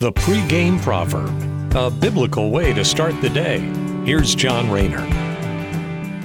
The 0.00 0.12
pregame 0.12 0.80
proverb, 0.80 1.74
a 1.74 1.90
biblical 1.90 2.52
way 2.52 2.72
to 2.72 2.84
start 2.84 3.20
the 3.20 3.28
day. 3.28 3.58
Here's 4.04 4.32
John 4.32 4.70
Rayner. 4.70 5.04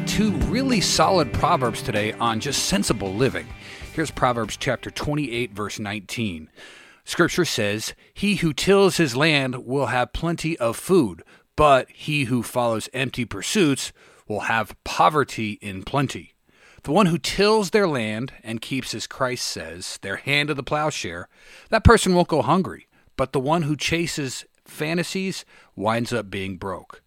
Two 0.05 0.29
really 0.46 0.79
solid 0.79 1.33
proverbs 1.33 1.81
today 1.81 2.12
on 2.13 2.39
just 2.39 2.65
sensible 2.65 3.15
living. 3.15 3.47
Here's 3.94 4.12
Proverbs 4.12 4.57
chapter 4.57 4.91
28, 4.91 5.54
verse 5.54 5.79
19. 5.79 6.51
Scripture 7.04 7.46
says, 7.46 7.96
He 8.13 8.36
who 8.36 8.54
tills 8.54 8.97
his 8.97 9.15
land 9.15 9.66
will 9.66 9.88
have 9.88 10.14
plenty 10.14 10.55
of 10.60 10.78
food, 10.78 11.24
but 11.55 11.90
he 11.90 12.26
who 12.26 12.44
follows 12.44 12.90
empty 12.94 13.26
pursuits 13.26 13.92
will 14.28 14.42
have 14.42 14.76
poverty 14.84 15.54
in 15.64 15.82
plenty. 15.82 16.36
The 16.84 16.92
one 16.92 17.08
who 17.08 17.18
tills 17.18 17.71
their 17.71 17.88
land 17.88 18.34
and 18.44 18.62
keeps, 18.62 18.94
as 18.94 19.08
Christ 19.08 19.46
says, 19.46 19.98
their 20.04 20.18
hand 20.18 20.50
to 20.50 20.54
the 20.54 20.62
plowshare, 20.62 21.28
that 21.71 21.84
person 21.84 22.14
won't 22.14 22.28
go 22.28 22.44
hungry 22.44 22.86
but 23.16 23.32
the 23.32 23.39
one 23.39 23.64
who 23.64 23.75
chases 23.75 24.45
fantasies 24.66 25.45
winds 25.76 26.13
up 26.13 26.30
being 26.30 26.58
broke. 26.58 27.02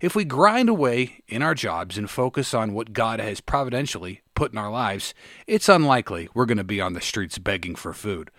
If 0.00 0.14
we 0.14 0.24
grind 0.24 0.68
away 0.68 1.22
in 1.26 1.42
our 1.42 1.54
jobs 1.54 1.98
and 1.98 2.08
focus 2.08 2.54
on 2.54 2.72
what 2.72 2.92
God 2.92 3.20
has 3.20 3.40
providentially 3.40 4.22
put 4.34 4.52
in 4.52 4.58
our 4.58 4.70
lives, 4.70 5.12
it's 5.46 5.68
unlikely 5.68 6.28
we're 6.34 6.46
going 6.46 6.58
to 6.58 6.64
be 6.64 6.80
on 6.80 6.92
the 6.92 7.00
streets 7.00 7.38
begging 7.38 7.74
for 7.74 7.92
food. 7.92 8.30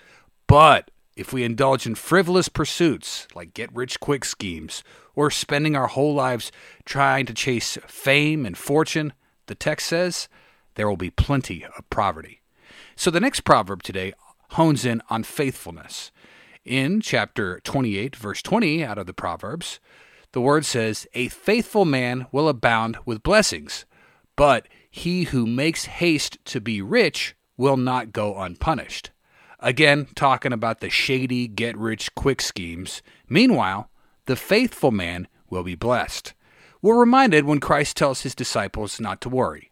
But 0.47 0.89
if 1.17 1.33
we 1.33 1.43
indulge 1.43 1.85
in 1.85 1.95
frivolous 1.95 2.47
pursuits 2.47 3.27
like 3.35 3.53
get 3.53 3.75
rich 3.75 3.99
quick 3.99 4.23
schemes 4.23 4.83
or 5.15 5.29
spending 5.29 5.75
our 5.75 5.87
whole 5.87 6.13
lives 6.13 6.49
trying 6.85 7.25
to 7.25 7.33
chase 7.33 7.77
fame 7.87 8.45
and 8.45 8.57
fortune, 8.57 9.11
the 9.47 9.55
text 9.55 9.87
says 9.87 10.29
there 10.75 10.87
will 10.87 10.95
be 10.95 11.09
plenty 11.09 11.65
of 11.65 11.89
poverty. 11.89 12.41
So 12.95 13.11
the 13.11 13.19
next 13.19 13.41
proverb 13.41 13.83
today 13.83 14.13
hones 14.51 14.85
in 14.85 15.01
on 15.09 15.23
faithfulness. 15.23 16.11
In 16.65 16.99
chapter 16.99 17.59
28, 17.61 18.15
verse 18.15 18.41
20 18.41 18.83
out 18.83 18.97
of 18.97 19.05
the 19.05 19.13
Proverbs, 19.13 19.79
the 20.33 20.41
word 20.41 20.65
says, 20.65 21.07
A 21.13 21.29
faithful 21.29 21.85
man 21.85 22.27
will 22.31 22.49
abound 22.49 22.97
with 23.05 23.23
blessings, 23.23 23.85
but 24.35 24.67
he 24.91 25.23
who 25.23 25.47
makes 25.47 25.85
haste 25.85 26.37
to 26.45 26.59
be 26.59 26.81
rich 26.81 27.35
will 27.57 27.77
not 27.77 28.11
go 28.11 28.37
unpunished. 28.37 29.11
Again, 29.59 30.07
talking 30.15 30.53
about 30.53 30.79
the 30.79 30.89
shady 30.89 31.47
get 31.47 31.77
rich 31.77 32.13
quick 32.15 32.41
schemes. 32.41 33.01
Meanwhile, 33.27 33.89
the 34.25 34.35
faithful 34.35 34.91
man 34.91 35.27
will 35.49 35.63
be 35.63 35.75
blessed. 35.75 36.33
We're 36.81 36.99
reminded 36.99 37.45
when 37.45 37.59
Christ 37.59 37.97
tells 37.97 38.21
his 38.21 38.35
disciples 38.35 38.99
not 38.99 39.19
to 39.21 39.29
worry. 39.29 39.71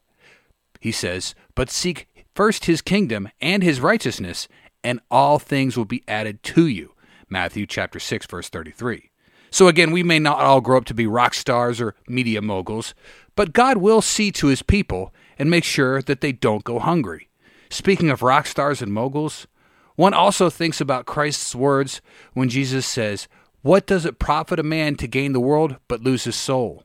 He 0.80 0.92
says, 0.92 1.36
But 1.56 1.70
seek 1.70 2.08
first 2.36 2.66
his 2.66 2.82
kingdom 2.82 3.30
and 3.40 3.64
his 3.64 3.80
righteousness, 3.80 4.48
and 4.84 5.00
all 5.10 5.40
things 5.40 5.78
will 5.78 5.86
be 5.86 6.04
added 6.08 6.44
to 6.44 6.68
you. 6.68 6.94
Matthew 7.30 7.66
chapter 7.66 8.00
6 8.00 8.26
verse 8.28 8.50
33. 8.50 9.12
So 9.50 9.68
again, 9.68 9.92
we 9.92 10.04
may 10.04 10.20
not 10.20 10.40
all 10.40 10.62
grow 10.62 10.78
up 10.78 10.86
to 10.86 10.94
be 10.94 11.08
rock 11.08 11.34
stars 11.34 11.80
or 11.80 11.96
media 12.08 12.42
moguls, 12.42 12.94
but 13.36 13.54
God 13.54 13.78
will 13.78 14.02
see 14.02 14.32
to 14.34 14.48
his 14.48 14.62
people 14.62 15.14
and 15.40 15.50
make 15.50 15.64
sure 15.64 16.02
that 16.02 16.22
they 16.22 16.32
don't 16.32 16.64
go 16.64 16.80
hungry. 16.80 17.30
Speaking 17.70 18.10
of 18.10 18.22
rock 18.22 18.46
stars 18.46 18.82
and 18.82 18.94
moguls, 18.94 19.48
one 19.96 20.14
also 20.14 20.50
thinks 20.50 20.80
about 20.80 21.06
Christ's 21.06 21.56
words 21.56 22.02
when 22.34 22.50
Jesus 22.50 22.86
says, 22.86 23.28
What 23.62 23.88
does 23.88 24.06
it 24.06 24.20
profit 24.20 24.60
a 24.60 24.64
man 24.64 24.96
to 24.98 25.08
gain 25.08 25.34
the 25.34 25.40
world 25.40 25.78
but 25.88 26.02
lose 26.02 26.26
his 26.26 26.36
soul? 26.36 26.84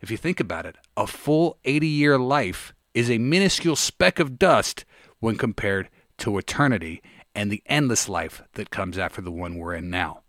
If 0.00 0.10
you 0.10 0.16
think 0.16 0.38
about 0.38 0.66
it, 0.66 0.76
a 0.96 1.06
full 1.06 1.58
80 1.64 1.86
year 1.86 2.18
life 2.18 2.72
is 2.94 3.10
a 3.10 3.18
minuscule 3.18 3.76
speck 3.76 4.18
of 4.18 4.38
dust 4.38 4.84
when 5.20 5.36
compared 5.36 5.88
to 6.18 6.38
eternity 6.38 7.02
and 7.36 7.52
the 7.52 7.62
endless 7.66 8.08
life 8.08 8.42
that 8.54 8.70
comes 8.70 8.98
after 8.98 9.20
the 9.20 9.30
one 9.30 9.56
we're 9.56 9.74
in 9.74 9.90
now. 9.90 10.22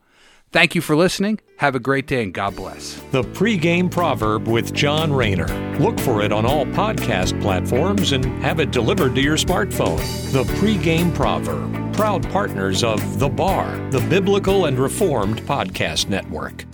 Thank 0.51 0.75
you 0.75 0.81
for 0.81 0.95
listening. 0.95 1.39
Have 1.57 1.75
a 1.75 1.79
great 1.79 2.07
day 2.07 2.23
and 2.23 2.33
God 2.33 2.55
bless. 2.55 3.01
The 3.11 3.23
pregame 3.23 3.91
proverb 3.91 4.47
with 4.47 4.73
John 4.73 5.11
Rayner. 5.11 5.47
Look 5.79 5.99
for 5.99 6.21
it 6.21 6.31
on 6.31 6.45
all 6.45 6.65
podcast 6.67 7.41
platforms 7.41 8.11
and 8.11 8.25
have 8.41 8.59
it 8.59 8.71
delivered 8.71 9.15
to 9.15 9.21
your 9.21 9.37
smartphone. 9.37 9.97
The 10.31 10.43
pregame 10.55 11.13
proverb, 11.13 11.93
proud 11.93 12.29
partners 12.29 12.83
of 12.83 13.19
The 13.19 13.29
Bar, 13.29 13.75
the 13.91 14.01
Biblical 14.01 14.65
and 14.65 14.79
Reformed 14.79 15.41
Podcast 15.41 16.07
Network. 16.07 16.67